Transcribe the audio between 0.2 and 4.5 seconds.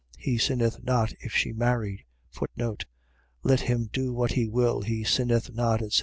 sinneth not if she marry. Let him do what he